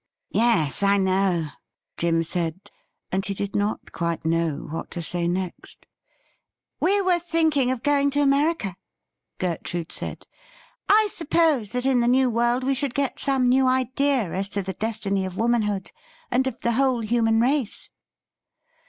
'Yes, 0.31 0.81
I 0.81 0.97
know,' 0.97 1.49
Jim 1.95 2.23
said, 2.23 2.71
and 3.11 3.23
he 3.23 3.35
did 3.35 3.55
not 3.55 3.91
quite 3.91 4.25
know 4.25 4.67
what 4.71 4.89
to 4.97 5.01
say 5.03 5.27
next.' 5.27 5.85
We 6.81 7.01
were 7.01 7.19
thinking 7.19 7.69
of 7.69 7.83
going 7.83 8.09
to 8.17 8.21
America,' 8.23 8.77
Gertrude 9.37 9.91
said.' 9.91 10.25
I 10.89 11.07
suppose 11.11 11.71
that 11.73 11.85
in 11.85 11.99
the 11.99 12.07
New 12.07 12.31
World 12.31 12.63
we 12.63 12.73
should 12.73 12.95
get 12.95 13.19
some 13.19 13.47
new 13.47 13.67
ideas 13.67 14.33
as 14.33 14.49
to 14.49 14.63
the 14.63 14.73
destiny 14.73 15.23
of 15.23 15.37
womanhood 15.37 15.91
and 16.31 16.47
of 16.47 16.61
the 16.61 16.71
whole 16.71 17.01
human 17.01 17.39
race.' 17.39 17.91